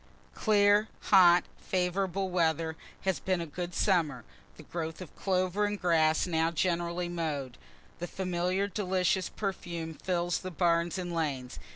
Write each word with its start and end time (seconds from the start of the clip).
_Clear, 0.33 0.87
hot, 1.11 1.43
favorable 1.57 2.31
weather 2.31 2.75
has 3.01 3.19
been 3.19 3.39
a 3.39 3.45
good 3.45 3.75
summer 3.75 4.23
the 4.57 4.63
growth 4.63 4.99
of 4.99 5.15
clover 5.15 5.65
and 5.65 5.79
grass 5.79 6.25
now 6.25 6.49
generally 6.49 7.07
mow'd. 7.07 7.59
The 7.99 8.07
familiar 8.07 8.65
delicious 8.65 9.29
perfume 9.29 9.93
fills 9.93 10.39
the 10.39 10.49
barns 10.49 10.97
and 10.97 11.13
lanes. 11.13 11.59